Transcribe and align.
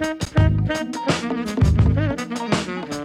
Thank 0.00 0.38
you. 2.92 2.97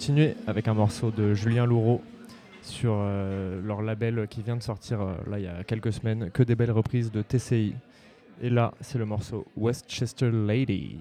Continuer 0.00 0.34
avec 0.46 0.66
un 0.66 0.72
morceau 0.72 1.10
de 1.10 1.34
Julien 1.34 1.66
Loureau 1.66 2.00
sur 2.62 2.94
euh, 2.96 3.60
leur 3.62 3.82
label 3.82 4.26
qui 4.30 4.40
vient 4.40 4.56
de 4.56 4.62
sortir 4.62 5.02
euh, 5.02 5.12
là 5.28 5.38
il 5.38 5.44
y 5.44 5.46
a 5.46 5.62
quelques 5.62 5.92
semaines, 5.92 6.30
que 6.30 6.42
des 6.42 6.54
belles 6.54 6.70
reprises 6.70 7.12
de 7.12 7.20
TCI. 7.20 7.74
Et 8.40 8.48
là, 8.48 8.72
c'est 8.80 8.96
le 8.96 9.04
morceau 9.04 9.44
Westchester 9.58 10.30
Lady. 10.32 11.00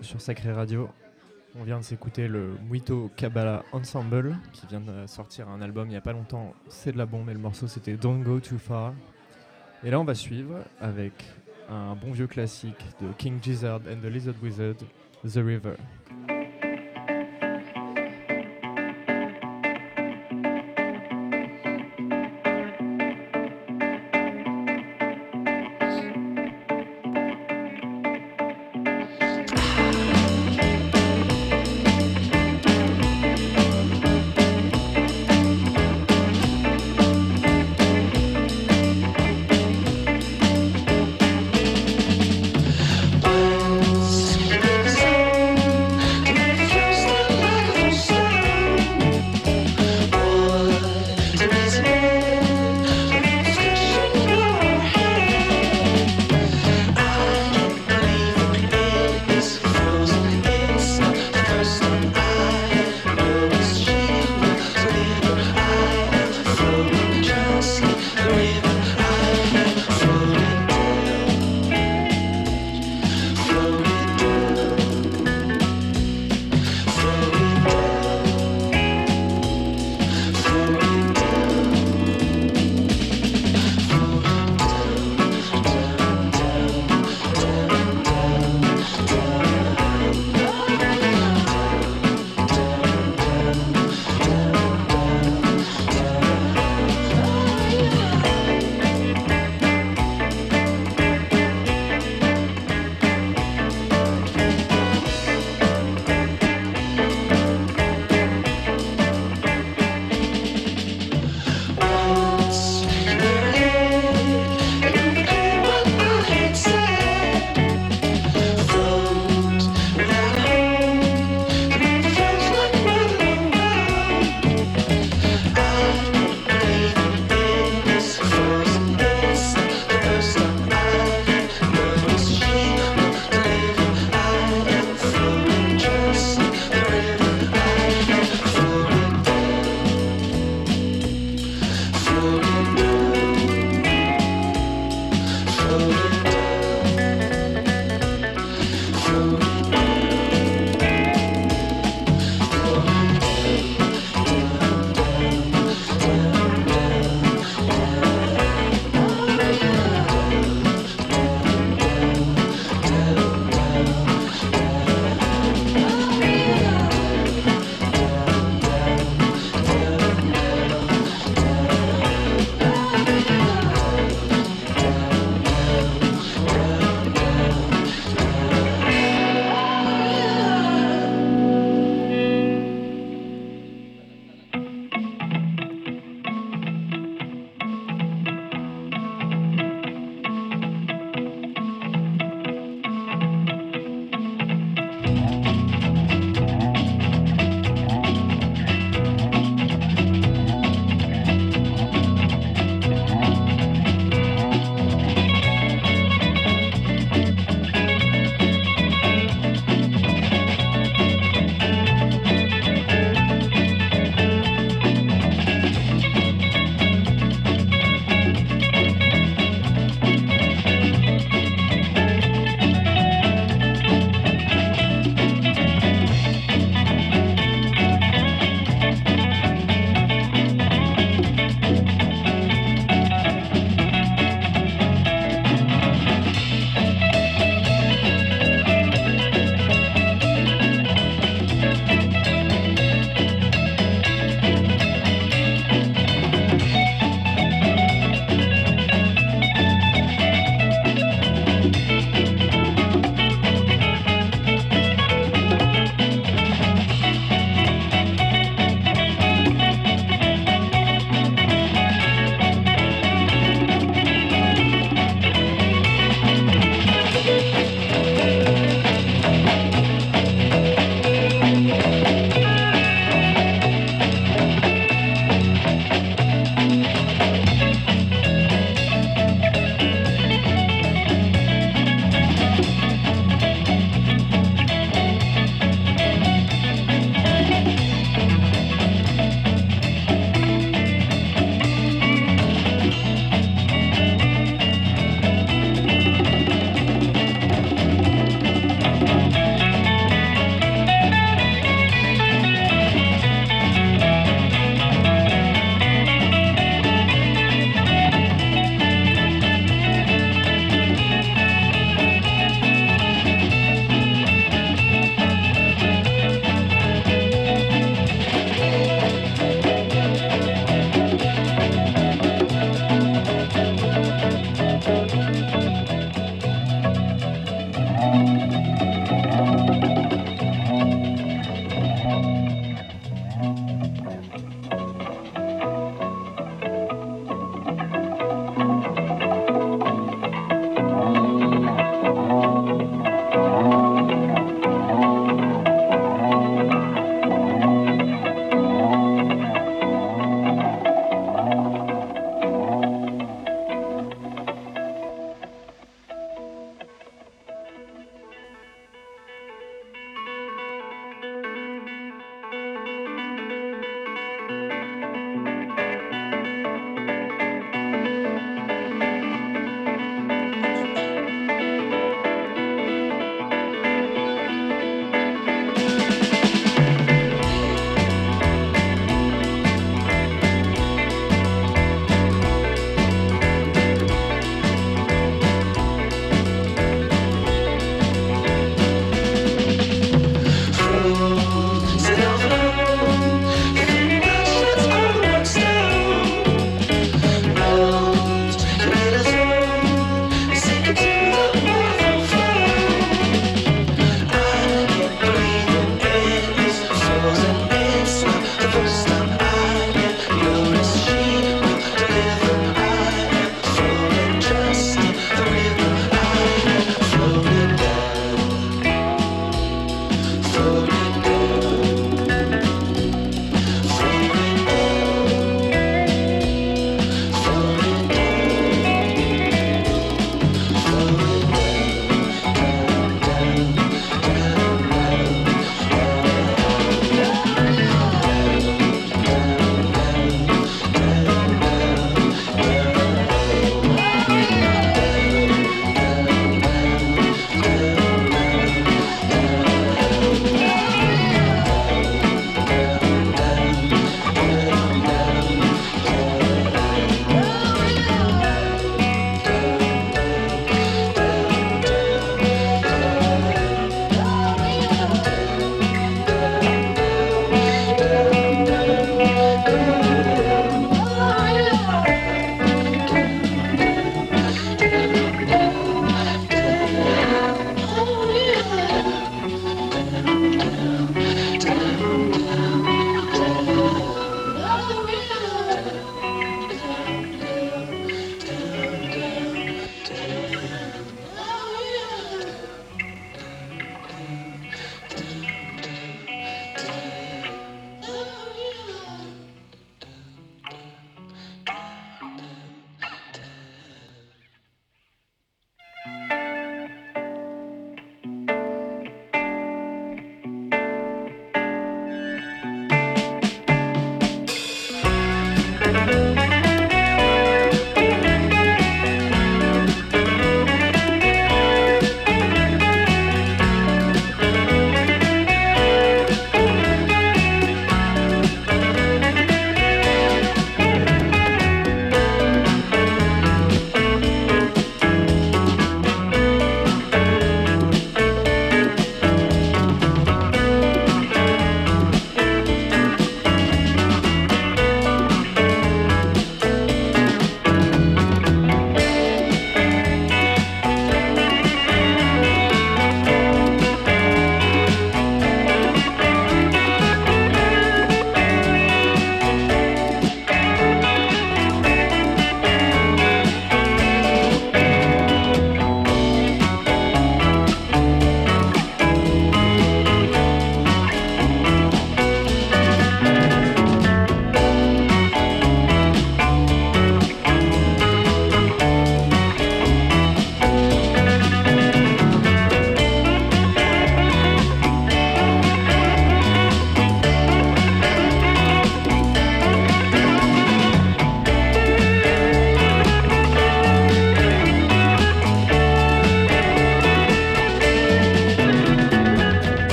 Sur 0.00 0.20
Sacré 0.20 0.50
Radio. 0.50 0.88
On 1.56 1.62
vient 1.62 1.78
de 1.78 1.84
s'écouter 1.84 2.26
le 2.26 2.54
Muito 2.68 3.08
Kabbalah 3.16 3.62
Ensemble 3.70 4.36
qui 4.52 4.66
vient 4.66 4.80
de 4.80 5.06
sortir 5.06 5.48
un 5.48 5.62
album 5.62 5.86
il 5.86 5.90
n'y 5.90 5.96
a 5.96 6.00
pas 6.00 6.12
longtemps. 6.12 6.52
C'est 6.68 6.90
de 6.90 6.98
la 6.98 7.06
bombe 7.06 7.30
et 7.30 7.32
le 7.32 7.38
morceau 7.38 7.68
c'était 7.68 7.94
Don't 7.94 8.24
Go 8.24 8.40
Too 8.40 8.58
Far. 8.58 8.94
Et 9.84 9.90
là 9.92 10.00
on 10.00 10.04
va 10.04 10.16
suivre 10.16 10.56
avec 10.80 11.12
un 11.70 11.94
bon 11.94 12.10
vieux 12.10 12.26
classique 12.26 12.84
de 13.00 13.06
King 13.16 13.38
Gizzard 13.40 13.82
and 13.88 14.00
the 14.02 14.10
Lizard 14.10 14.34
Wizard, 14.42 14.74
The 15.22 15.36
River. 15.36 15.76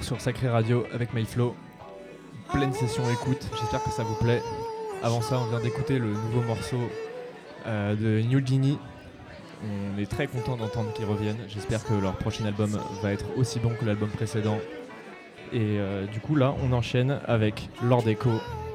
Sur 0.00 0.20
Sacré 0.20 0.48
Radio 0.48 0.86
avec 0.92 1.12
MyFlow. 1.14 1.54
Pleine 2.52 2.72
session 2.72 3.02
écoute, 3.10 3.46
j'espère 3.58 3.82
que 3.82 3.90
ça 3.90 4.02
vous 4.02 4.14
plaît. 4.14 4.42
Avant 5.02 5.20
ça, 5.20 5.38
on 5.38 5.46
vient 5.46 5.60
d'écouter 5.60 5.98
le 5.98 6.08
nouveau 6.08 6.40
morceau 6.42 6.78
euh, 7.66 7.94
de 7.94 8.26
New 8.26 8.40
Guinea. 8.40 8.78
On 9.62 9.98
est 9.98 10.10
très 10.10 10.26
content 10.26 10.56
d'entendre 10.56 10.92
qu'ils 10.94 11.04
reviennent. 11.04 11.38
J'espère 11.48 11.84
que 11.84 11.94
leur 11.94 12.16
prochain 12.16 12.44
album 12.46 12.78
va 13.02 13.12
être 13.12 13.26
aussi 13.36 13.60
bon 13.60 13.70
que 13.78 13.84
l'album 13.84 14.08
précédent. 14.08 14.58
Et 15.52 15.78
euh, 15.78 16.06
du 16.06 16.20
coup, 16.20 16.34
là, 16.34 16.54
on 16.64 16.72
enchaîne 16.72 17.20
avec 17.26 17.68
Lord 17.82 18.08
Echo, 18.08 18.30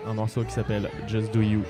un 0.08 0.14
morceau 0.14 0.44
qui 0.44 0.52
s'appelle 0.52 0.90
Just 1.08 1.34
Do 1.34 1.42
You. 1.42 1.64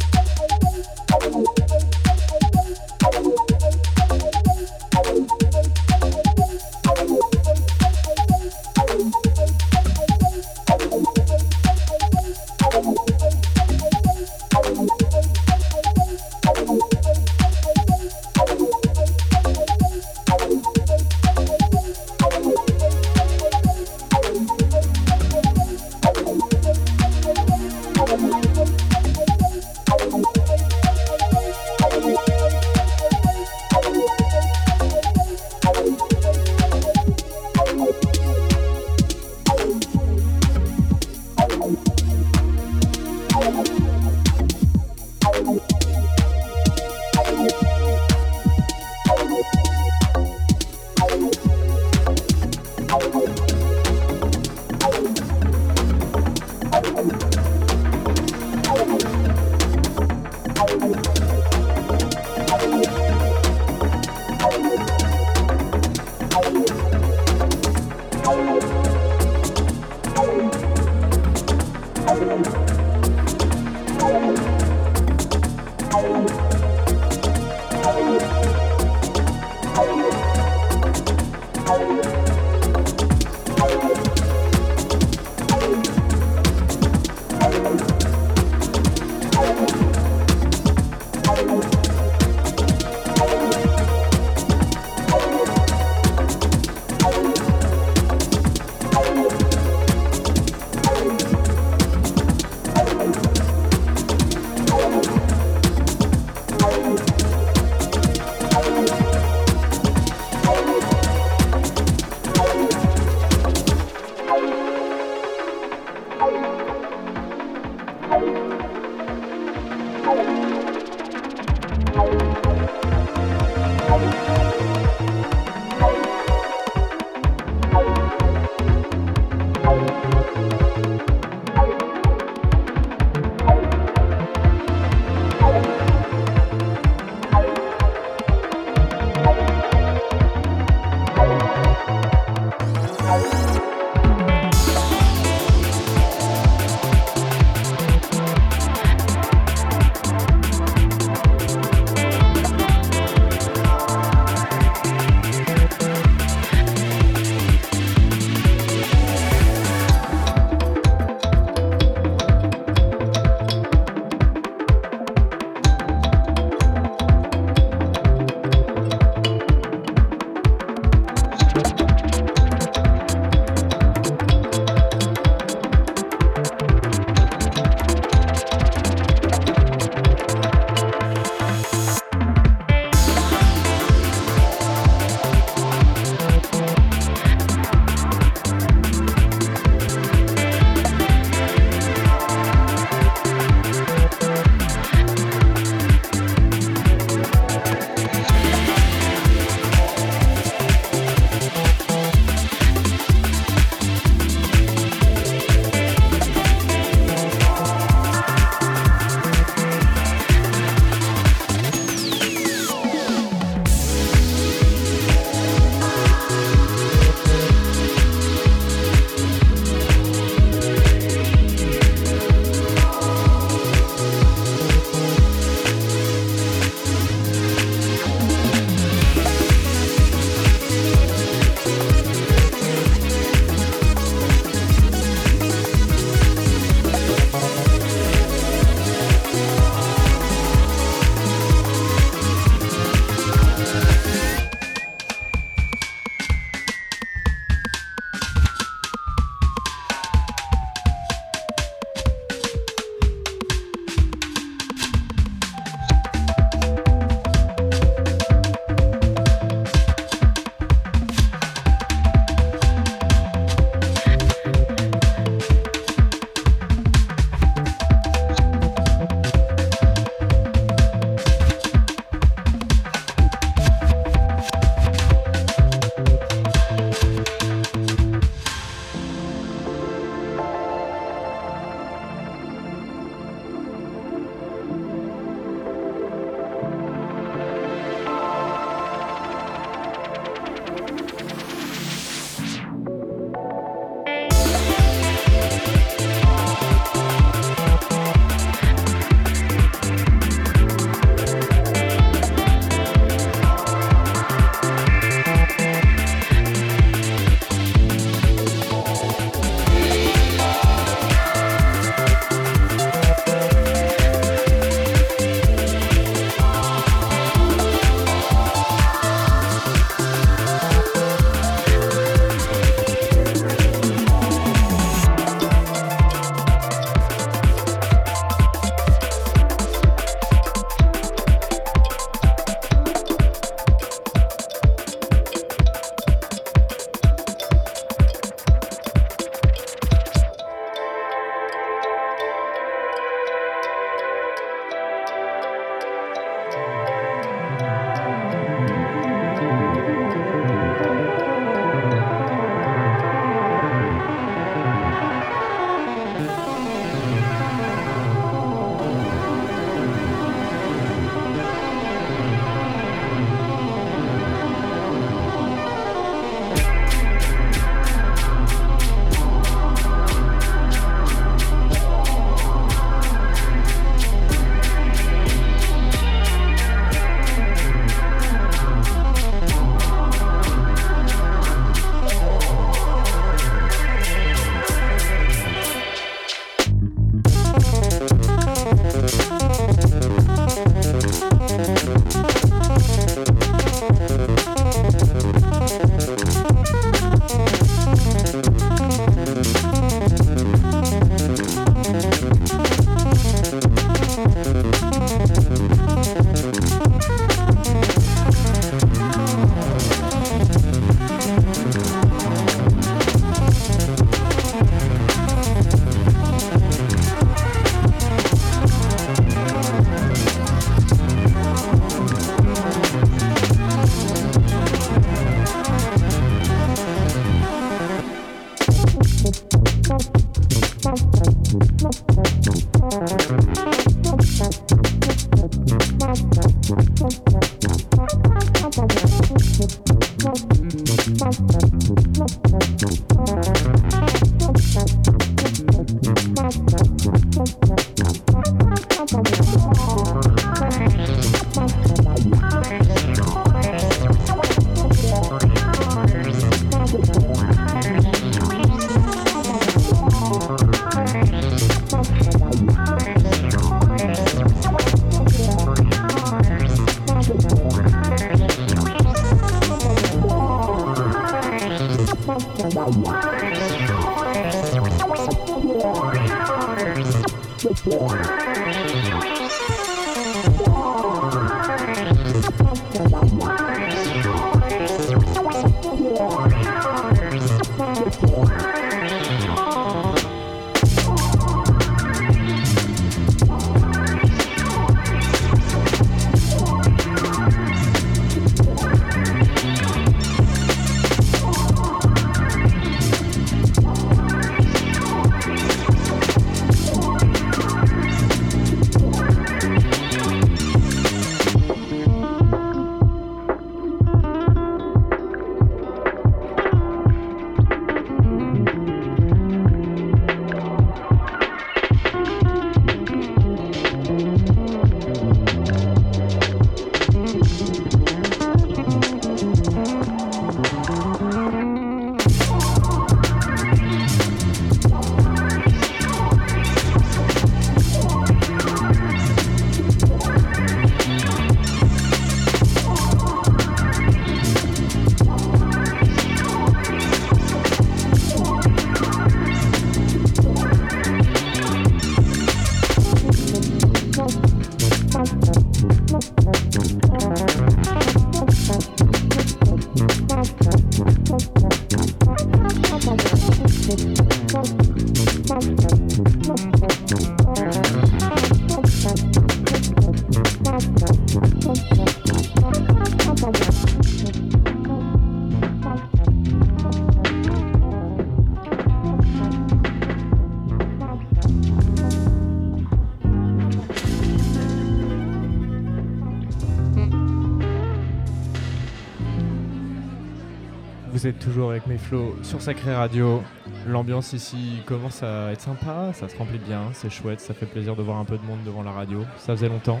Sur 592.42 592.60
Sacré 592.60 592.94
Radio. 592.94 593.42
L'ambiance 593.86 594.34
ici 594.34 594.82
commence 594.84 595.22
à 595.22 595.50
être 595.50 595.62
sympa, 595.62 596.12
ça 596.12 596.28
se 596.28 596.36
remplit 596.36 596.58
bien, 596.58 596.90
c'est 596.92 597.08
chouette, 597.08 597.40
ça 597.40 597.54
fait 597.54 597.64
plaisir 597.64 597.96
de 597.96 598.02
voir 598.02 598.18
un 598.18 598.26
peu 598.26 598.36
de 598.36 598.42
monde 598.42 598.62
devant 598.66 598.82
la 598.82 598.90
radio, 598.90 599.24
ça 599.38 599.56
faisait 599.56 599.70
longtemps. 599.70 600.00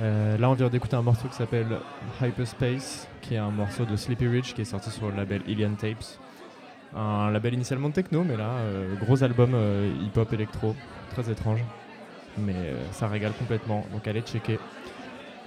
Euh, 0.00 0.36
là 0.36 0.50
on 0.50 0.52
vient 0.52 0.68
d'écouter 0.68 0.94
un 0.94 1.00
morceau 1.00 1.28
qui 1.28 1.36
s'appelle 1.36 1.78
Hyperspace, 2.20 3.08
qui 3.22 3.34
est 3.34 3.38
un 3.38 3.50
morceau 3.50 3.86
de 3.86 3.96
Sleepy 3.96 4.28
Rich 4.28 4.52
qui 4.52 4.60
est 4.60 4.66
sorti 4.66 4.90
sur 4.90 5.08
le 5.08 5.16
label 5.16 5.40
Ilian 5.46 5.72
Tapes. 5.72 6.04
Un 6.94 7.30
label 7.30 7.54
initialement 7.54 7.90
techno, 7.90 8.24
mais 8.24 8.36
là, 8.36 8.50
euh, 8.50 8.94
gros 8.96 9.24
album 9.24 9.52
euh, 9.54 9.90
hip-hop 10.02 10.30
électro, 10.34 10.76
très 11.14 11.30
étrange. 11.30 11.60
Mais 12.36 12.74
ça 12.90 13.08
régale 13.08 13.32
complètement, 13.38 13.86
donc 13.90 14.06
allez 14.06 14.20
checker 14.20 14.58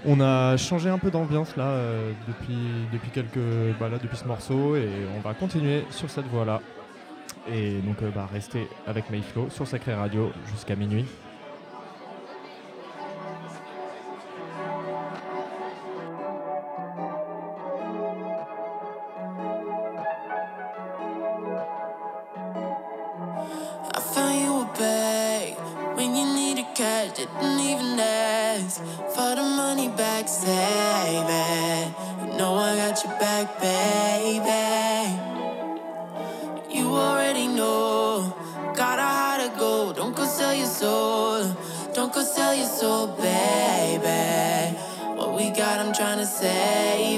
on 0.08 0.20
a 0.22 0.56
changé 0.58 0.90
un 0.90 1.00
peu 1.00 1.10
d'ambiance 1.10 1.56
là 1.58 1.66
euh, 1.66 2.12
depuis, 2.28 3.10
quelques, 3.12 3.40
bah, 3.80 3.90
là, 3.90 3.98
depuis 4.02 4.18
ce 4.18 4.26
morceau 4.26 4.76
et 4.76 4.88
on 5.18 5.22
va 5.22 5.34
continuer 5.34 5.84
sur 5.90 6.10
cette 6.10 6.28
voie 6.28 6.46
là. 6.46 6.62
Et 7.52 7.80
donc 7.80 8.02
euh, 8.04 8.12
bah, 8.14 8.30
avec 8.86 9.10
Mayflow 9.10 9.50
sur 9.50 9.68
Sacré 9.68 9.94
Radio 9.96 10.32
jusqu'à 10.52 10.76
minuit. 10.76 11.06
could 42.16 42.26
sell 42.26 42.56
your 42.56 42.66
soul, 42.66 43.08
baby. 43.08 44.78
What 45.18 45.36
we 45.36 45.50
got, 45.50 45.86
I'm 45.86 45.94
trying 45.94 46.20
to 46.20 46.26
say. 46.26 47.15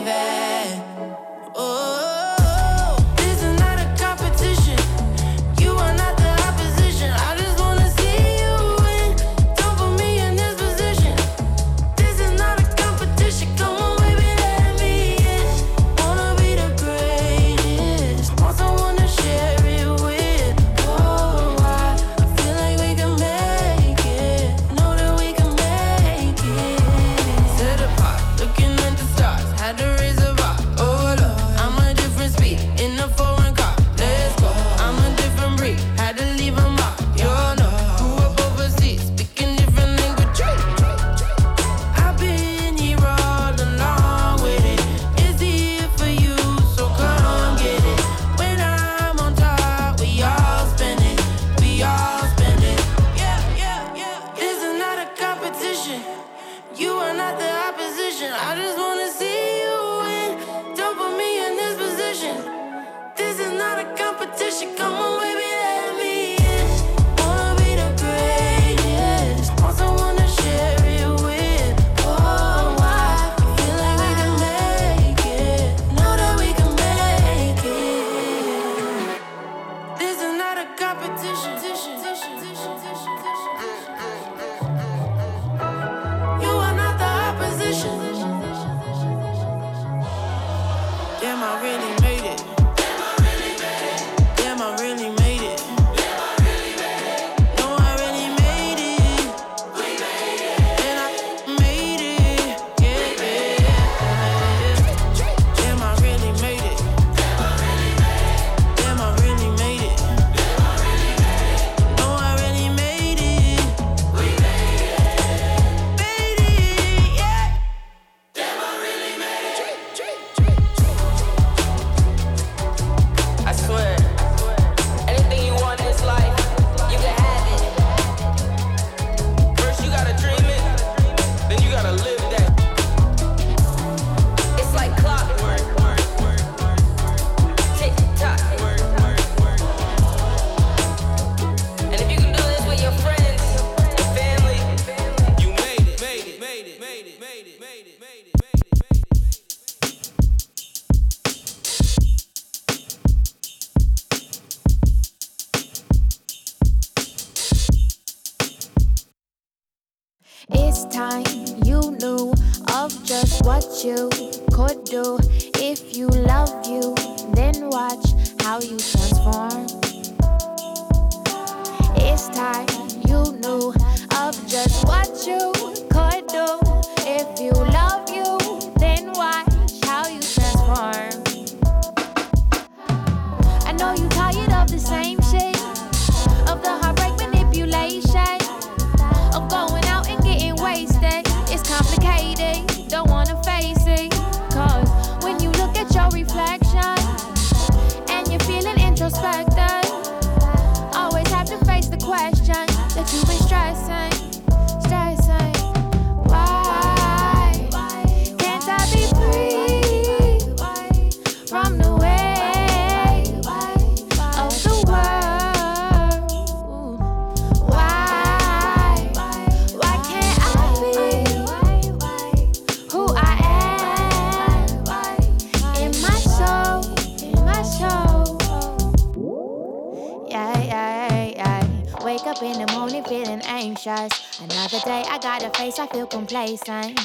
I 235.79 235.85
feel 235.87 236.07
complacent. 236.07 236.99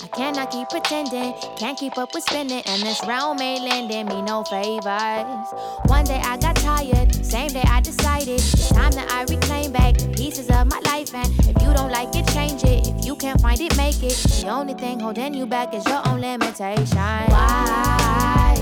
I 0.00 0.06
cannot 0.14 0.52
keep 0.52 0.68
pretending, 0.68 1.34
can't 1.56 1.76
keep 1.76 1.98
up 1.98 2.14
with 2.14 2.22
spending, 2.22 2.62
and 2.66 2.82
this 2.82 3.00
round 3.04 3.40
may 3.40 3.58
lending 3.58 4.06
me 4.06 4.22
no 4.22 4.44
favors. 4.44 5.46
One 5.86 6.04
day 6.04 6.20
I 6.22 6.36
got 6.40 6.54
tired, 6.56 7.12
same 7.24 7.48
day 7.48 7.64
I 7.66 7.80
decided 7.80 8.28
it's 8.28 8.68
time 8.68 8.92
that 8.92 9.10
I 9.10 9.22
reclaim 9.22 9.72
back 9.72 9.96
pieces 10.14 10.48
of 10.50 10.68
my 10.68 10.78
life. 10.84 11.12
And 11.12 11.28
if 11.40 11.60
you 11.62 11.72
don't 11.74 11.90
like 11.90 12.14
it, 12.14 12.28
change 12.28 12.62
it. 12.62 12.86
If 12.86 13.04
you 13.04 13.16
can't 13.16 13.40
find 13.40 13.60
it, 13.60 13.76
make 13.76 14.00
it. 14.02 14.14
The 14.14 14.48
only 14.48 14.74
thing 14.74 15.00
holding 15.00 15.34
you 15.34 15.46
back 15.46 15.74
is 15.74 15.84
your 15.86 16.06
own 16.06 16.20
limitation. 16.20 16.96
Why 16.96 18.54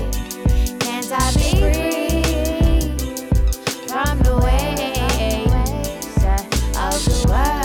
can't 0.79 1.11
I 1.11 1.31
be 1.35 1.51
free 1.61 2.93
from 3.87 4.17
the 4.23 4.37
ways 4.43 5.51
of 6.77 7.05
the 7.05 7.27
world? 7.29 7.60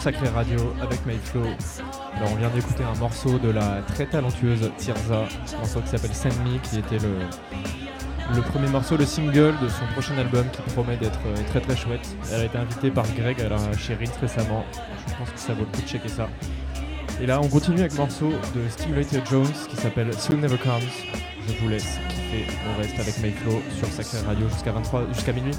Sacré 0.00 0.28
Radio 0.28 0.58
avec 0.80 1.04
MyFlow. 1.04 1.44
Alors 2.16 2.32
on 2.32 2.36
vient 2.36 2.48
d'écouter 2.48 2.84
un 2.84 2.98
morceau 2.98 3.38
de 3.38 3.50
la 3.50 3.82
très 3.86 4.06
talentueuse 4.06 4.70
Tirza, 4.78 5.24
un 5.54 5.58
morceau 5.58 5.80
qui 5.80 5.88
s'appelle 5.88 6.14
Send 6.14 6.32
Me, 6.42 6.58
qui 6.58 6.78
était 6.78 6.98
le, 7.06 7.18
le 8.34 8.40
premier 8.40 8.68
morceau, 8.68 8.96
le 8.96 9.04
single 9.04 9.54
de 9.60 9.68
son 9.68 9.84
prochain 9.92 10.16
album 10.16 10.46
qui 10.50 10.62
promet 10.72 10.96
d'être 10.96 11.20
euh, 11.26 11.36
très 11.50 11.60
très 11.60 11.76
chouette. 11.76 12.16
Elle 12.32 12.40
a 12.40 12.44
été 12.46 12.56
invitée 12.56 12.90
par 12.90 13.04
Greg 13.14 13.42
à 13.42 13.50
la 13.50 13.56
récemment, 13.56 14.64
je 15.06 15.14
pense 15.16 15.30
que 15.30 15.38
ça 15.38 15.52
vaut 15.52 15.66
le 15.70 15.76
coup 15.76 15.82
de 15.82 15.86
checker 15.86 16.08
ça. 16.08 16.30
Et 17.20 17.26
là 17.26 17.38
on 17.42 17.48
continue 17.48 17.80
avec 17.80 17.92
le 17.92 17.98
morceau 17.98 18.30
de 18.54 18.68
Stimulated 18.70 19.22
Jones 19.30 19.52
qui 19.68 19.76
s'appelle 19.76 20.14
Soon 20.14 20.38
Never 20.38 20.56
Comes. 20.56 20.80
Je 21.46 21.62
vous 21.62 21.68
laisse 21.68 21.98
kiffer, 22.08 22.46
on 22.66 22.80
reste 22.80 22.98
avec 22.98 23.18
MyFlow 23.18 23.60
sur 23.76 23.86
Sacré 23.88 24.26
Radio 24.26 24.48
jusqu'à 24.48 24.72
23, 24.72 25.08
jusqu'à 25.12 25.32
minuit. 25.34 25.56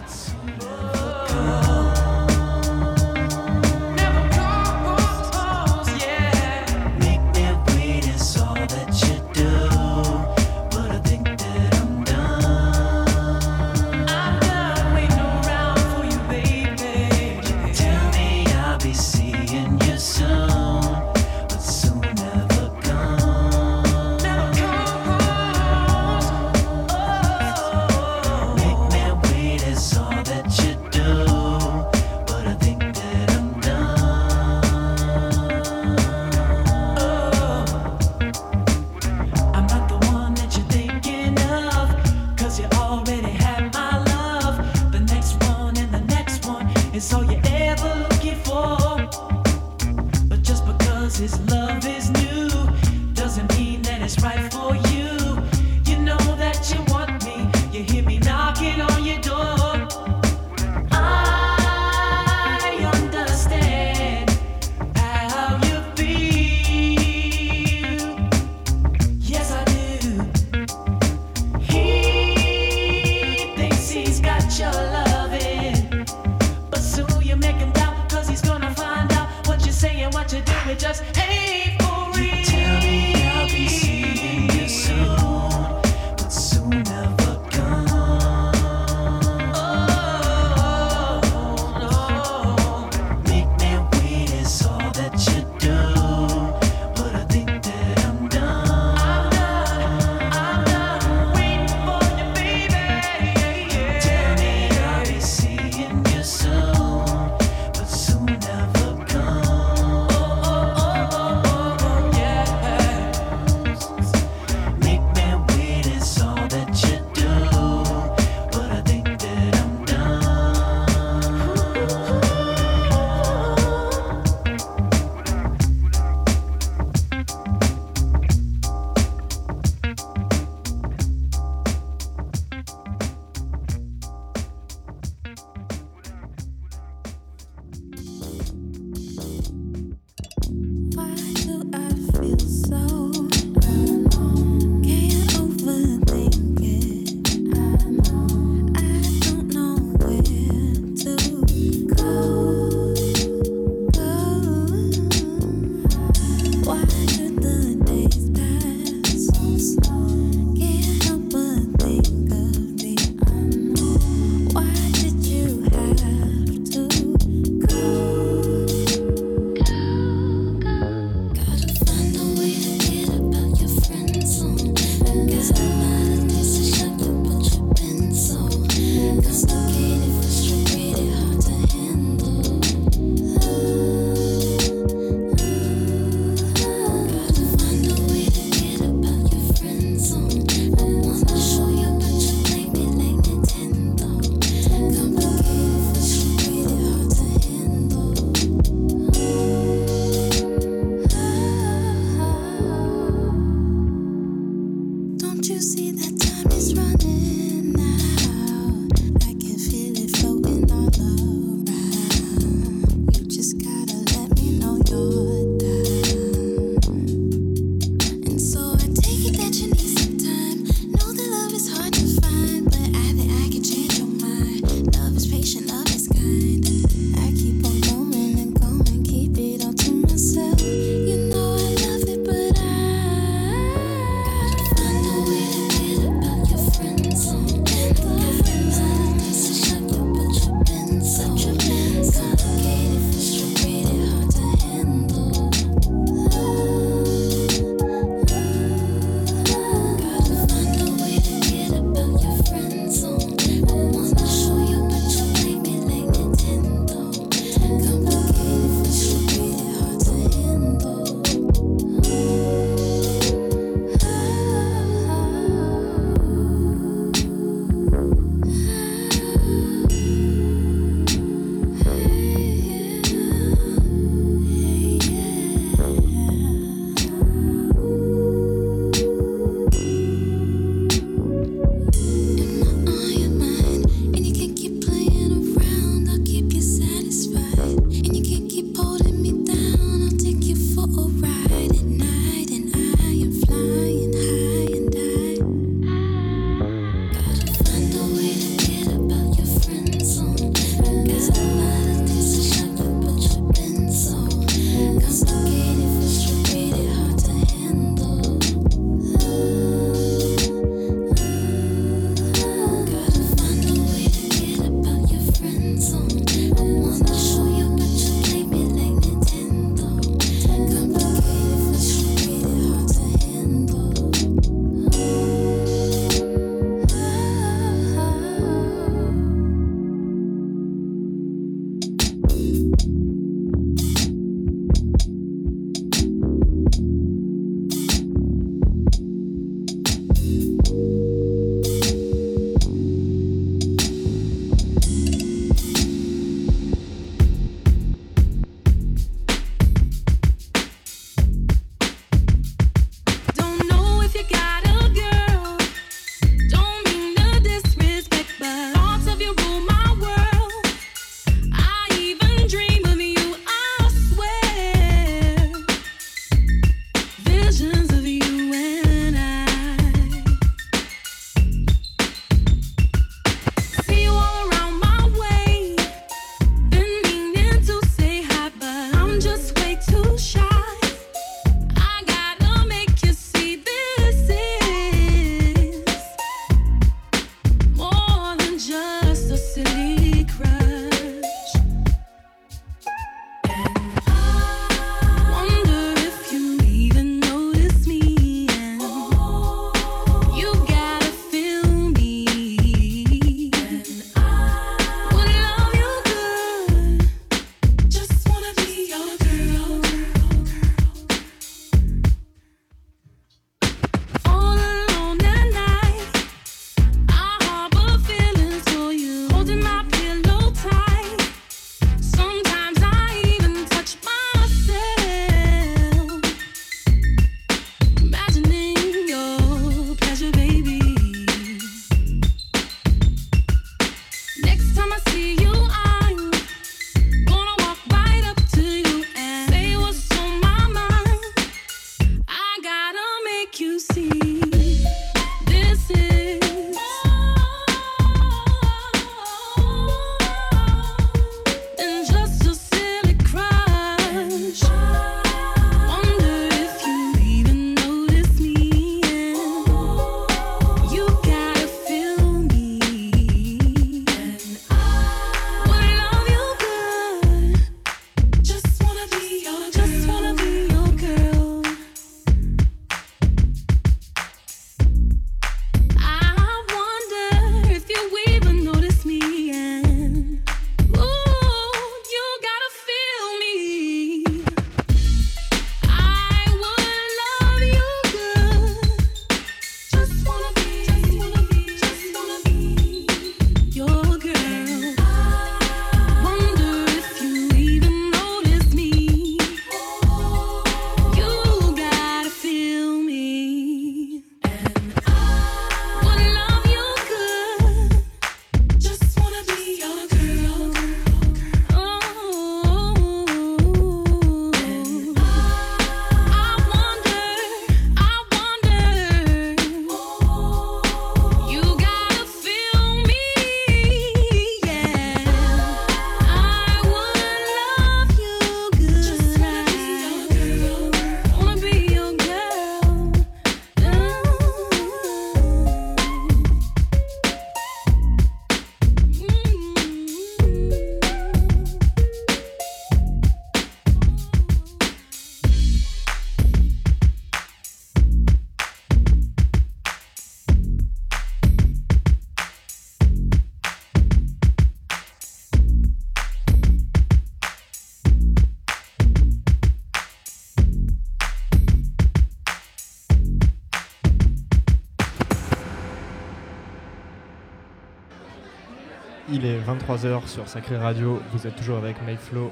23h 569.61 570.27
sur 570.27 570.47
Sacré 570.47 570.77
Radio. 570.77 571.21
Vous 571.31 571.47
êtes 571.47 571.55
toujours 571.55 571.77
avec 571.77 571.95
Mayflow. 572.05 572.51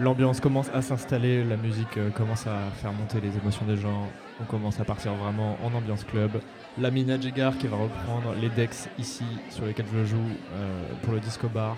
L'ambiance 0.00 0.40
commence 0.40 0.68
à 0.74 0.82
s'installer, 0.82 1.44
la 1.44 1.56
musique 1.56 1.96
euh, 1.96 2.10
commence 2.10 2.46
à 2.46 2.58
faire 2.76 2.92
monter 2.92 3.20
les 3.20 3.36
émotions 3.36 3.64
des 3.66 3.76
gens. 3.76 4.08
On 4.40 4.44
commence 4.44 4.78
à 4.80 4.84
partir 4.84 5.14
vraiment 5.14 5.56
en 5.64 5.72
ambiance 5.74 6.04
club. 6.04 6.32
La 6.78 6.90
Mina 6.90 7.18
Jegar 7.18 7.56
qui 7.56 7.66
va 7.66 7.76
reprendre 7.76 8.34
les 8.40 8.50
decks 8.50 8.90
ici 8.98 9.24
sur 9.50 9.64
lesquels 9.64 9.86
je 9.92 10.04
joue 10.04 10.16
euh, 10.54 10.82
pour 11.02 11.14
le 11.14 11.20
disco 11.20 11.48
bar. 11.48 11.76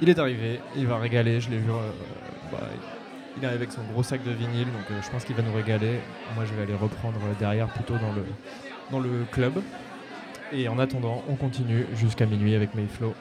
Il 0.00 0.08
est 0.08 0.18
arrivé, 0.18 0.60
il 0.76 0.86
va 0.86 0.98
régaler. 0.98 1.40
Je 1.40 1.50
l'ai 1.50 1.58
vu. 1.58 1.70
euh, 1.70 1.90
bah, 2.52 2.58
il 3.36 3.42
est 3.44 3.46
arrivé 3.46 3.64
avec 3.64 3.72
son 3.72 3.82
gros 3.92 4.02
sac 4.02 4.22
de 4.24 4.30
vinyle, 4.30 4.66
donc 4.66 4.90
euh, 4.90 5.00
je 5.02 5.10
pense 5.10 5.24
qu'il 5.24 5.36
va 5.36 5.42
nous 5.42 5.52
régaler. 5.52 6.00
Moi, 6.34 6.44
je 6.46 6.54
vais 6.54 6.62
aller 6.62 6.74
reprendre 6.74 7.18
derrière 7.38 7.68
plutôt 7.68 7.94
dans 7.98 8.12
le, 8.12 8.24
dans 8.90 8.98
le 8.98 9.26
club. 9.30 9.60
Et 10.52 10.68
en 10.68 10.78
attendant, 10.78 11.22
on 11.28 11.34
continue 11.34 11.86
jusqu'à 11.94 12.24
minuit 12.24 12.54
avec 12.54 12.74
Mayflow. 12.74 13.14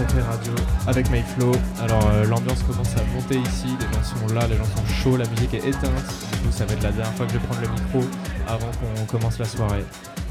Sacré 0.00 0.22
Radio 0.22 0.54
avec 0.86 1.10
MyFlow. 1.10 1.52
Alors 1.78 2.08
euh, 2.08 2.24
l'ambiance 2.24 2.62
commence 2.62 2.96
à 2.96 3.04
monter 3.14 3.36
ici, 3.36 3.66
les 3.78 3.94
gens 3.94 4.02
sont 4.02 4.34
là, 4.34 4.46
les 4.46 4.56
gens 4.56 4.64
sont 4.64 4.86
chauds, 4.86 5.18
la 5.18 5.28
musique 5.28 5.52
est 5.52 5.68
éteinte. 5.68 5.92
Du 6.32 6.38
coup 6.38 6.50
ça 6.50 6.64
va 6.64 6.72
être 6.72 6.82
la 6.82 6.90
dernière 6.90 7.12
fois 7.12 7.26
que 7.26 7.32
je 7.34 7.36
vais 7.36 7.46
prendre 7.46 7.60
le 7.60 7.68
micro 7.68 8.10
avant 8.48 8.70
qu'on 8.80 9.04
commence 9.04 9.38
la 9.38 9.44
soirée. 9.44 9.84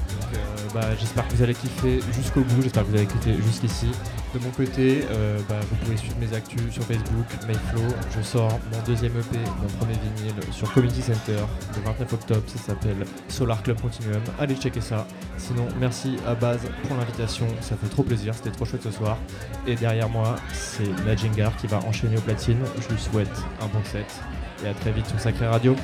Donc 0.09 0.33
euh, 0.33 0.37
bah, 0.73 0.95
j'espère 0.99 1.27
que 1.27 1.35
vous 1.35 1.43
allez 1.43 1.53
kiffer 1.53 1.99
jusqu'au 2.15 2.41
bout, 2.41 2.63
j'espère 2.63 2.83
que 2.83 2.89
vous 2.89 2.97
allez 2.97 3.05
kiffer 3.05 3.35
jusqu'ici. 3.45 3.91
De 4.33 4.37
mon 4.43 4.51
côté, 4.51 5.05
euh, 5.09 5.39
bah, 5.49 5.59
vous 5.67 5.75
pouvez 5.77 5.97
suivre 5.97 6.15
mes 6.19 6.35
actus 6.35 6.61
sur 6.71 6.83
Facebook, 6.83 7.25
MyFlow. 7.47 7.81
Je 8.15 8.21
sors 8.21 8.59
mon 8.71 8.79
deuxième 8.85 9.13
EP, 9.13 9.37
mon 9.59 9.67
premier 9.79 9.93
vinyle 9.93 10.35
sur 10.51 10.71
Community 10.71 11.01
Center 11.01 11.39
le 11.75 11.81
29 11.83 12.13
octobre. 12.13 12.43
Ça 12.45 12.59
s'appelle 12.59 13.05
Solar 13.27 13.63
Club 13.63 13.81
Continuum. 13.81 14.21
Allez 14.37 14.55
checker 14.55 14.81
ça. 14.81 15.07
Sinon, 15.37 15.67
merci 15.79 16.17
à 16.27 16.35
Baz 16.35 16.59
pour 16.87 16.95
l'invitation. 16.95 17.47
Ça 17.61 17.75
fait 17.75 17.89
trop 17.89 18.03
plaisir. 18.03 18.35
C'était 18.35 18.51
trop 18.51 18.65
chouette 18.65 18.83
ce 18.83 18.91
soir. 18.91 19.17
Et 19.65 19.75
derrière 19.75 20.09
moi, 20.09 20.35
c'est 20.53 20.89
Najingar 21.05 21.55
qui 21.57 21.65
va 21.65 21.79
enchaîner 21.79 22.17
au 22.17 22.21
platine. 22.21 22.59
Je 22.81 22.93
lui 22.93 23.01
souhaite 23.01 23.35
un 23.61 23.67
bon 23.67 23.83
set. 23.83 24.05
Et 24.63 24.67
à 24.67 24.75
très 24.75 24.91
vite 24.91 25.07
sur 25.07 25.19
Sacré 25.19 25.47
Radio. 25.47 25.75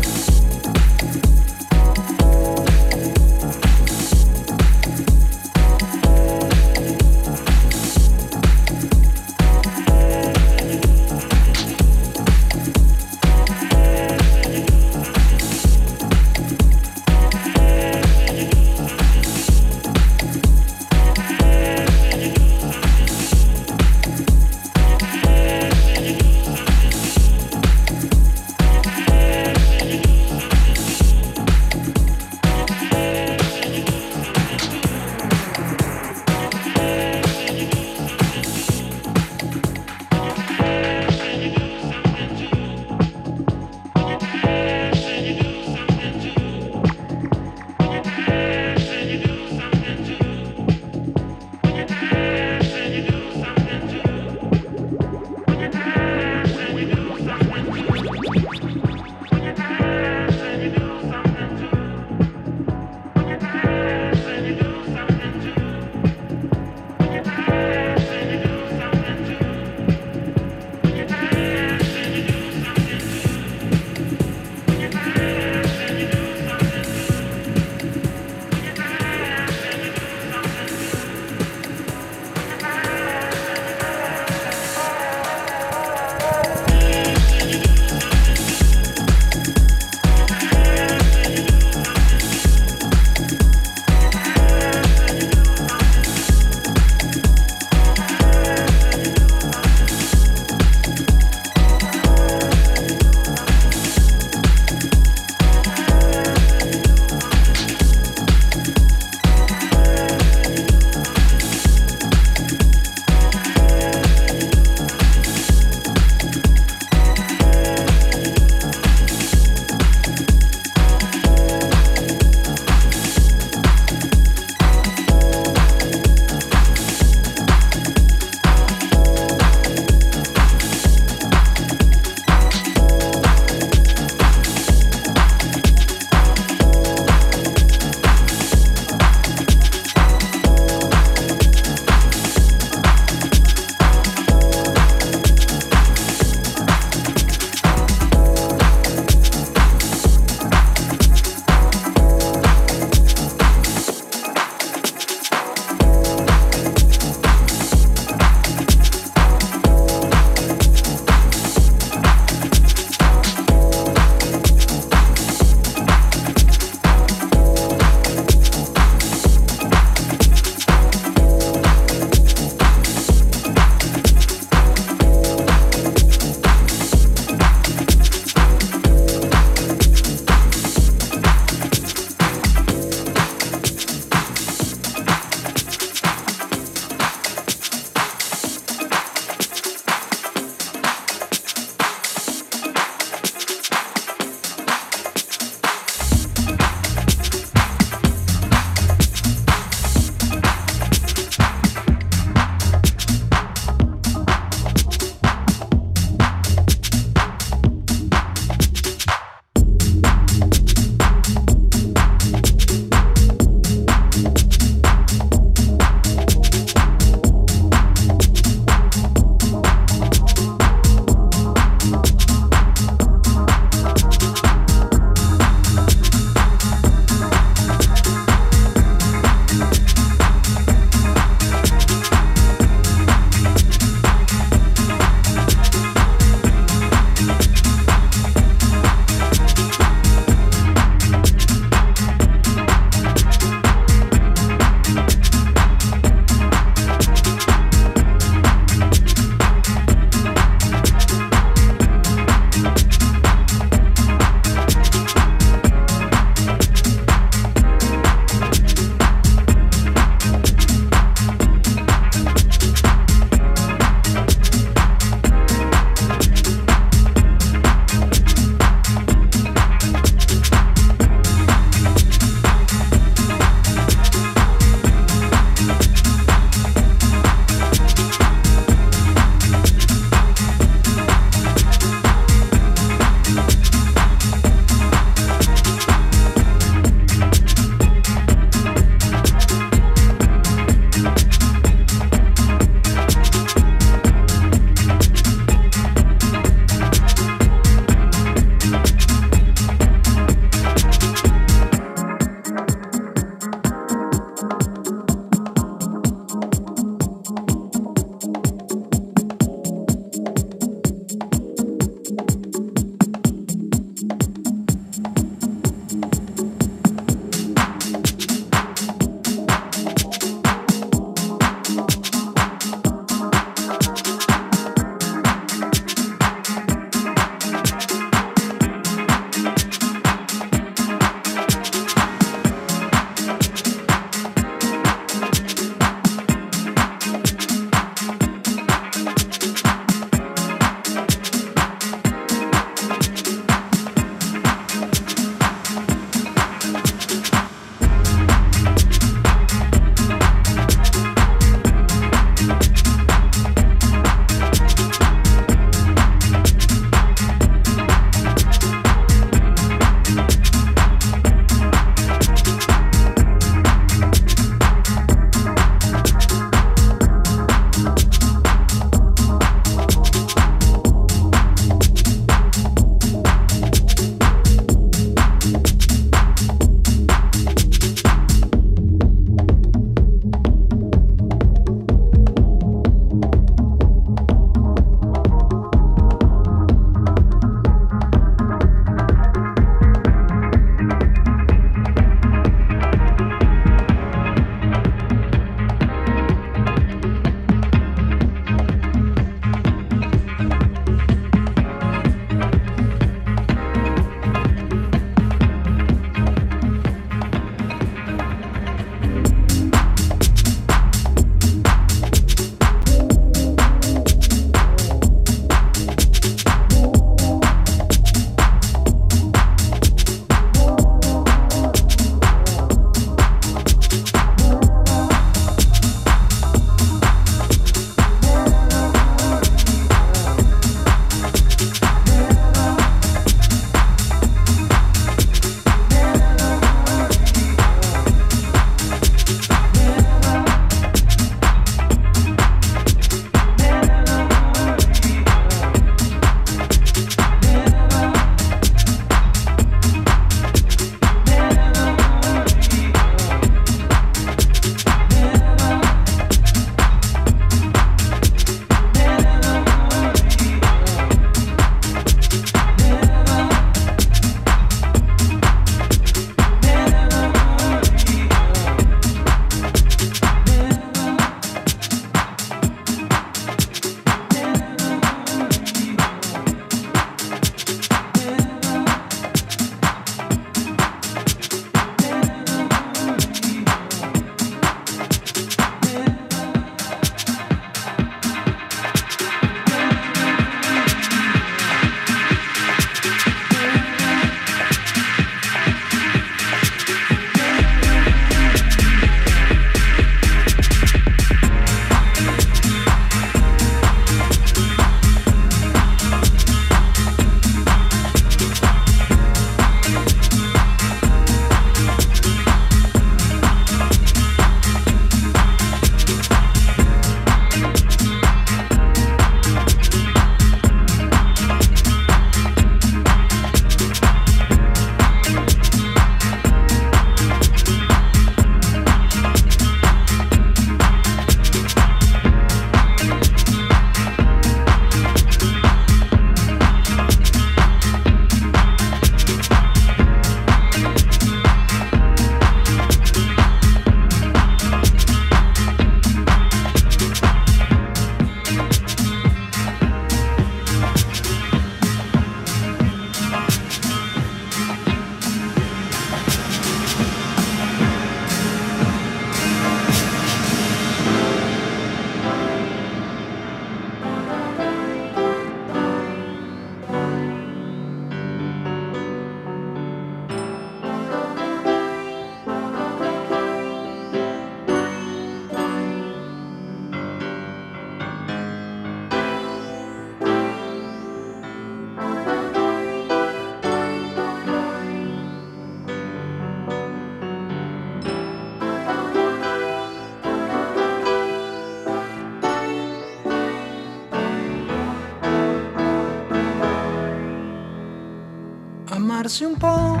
fermarsi 599.22 599.44
un 599.44 599.56
po'. 599.56 600.00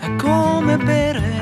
È 0.00 0.16
come 0.16 0.76
bere. 0.76 1.40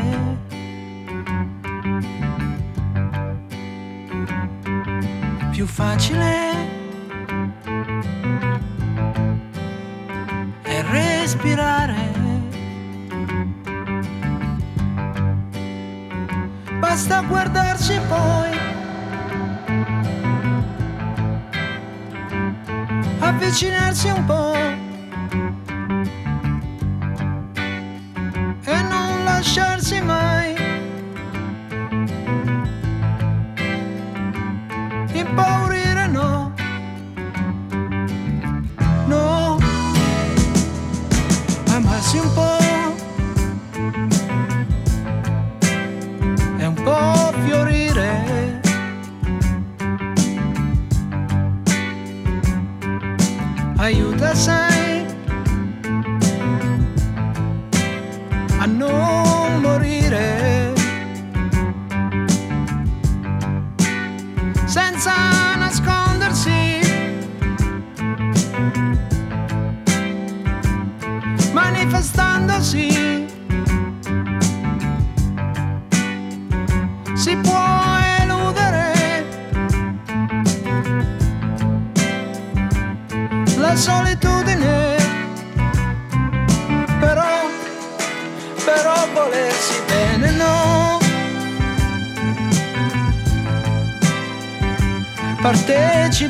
Più 5.50 5.66
facile 5.66 6.39
tient 24.00 24.22
pas. 24.22 24.39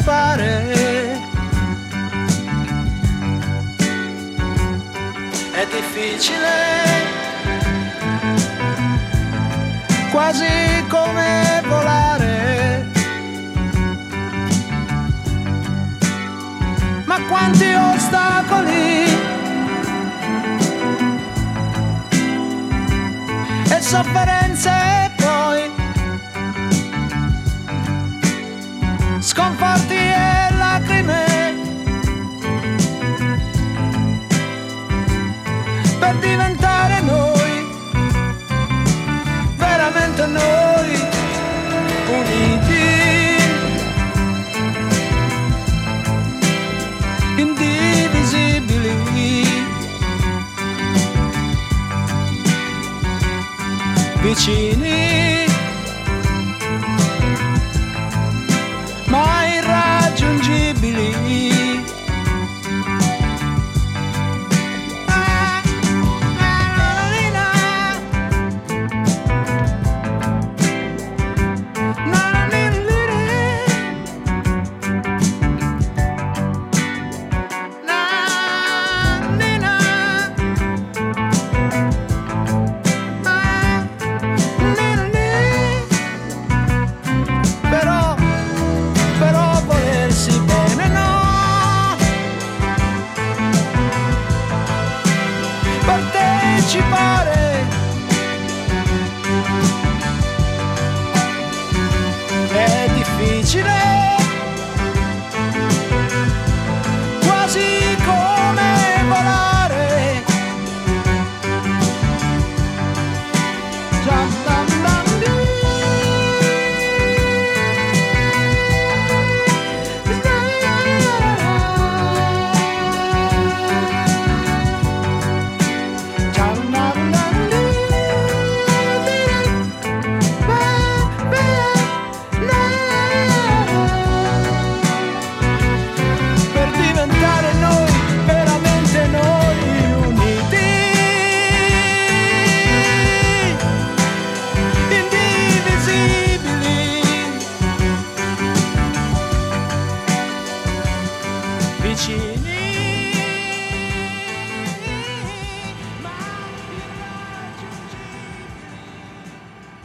fare 0.02 0.79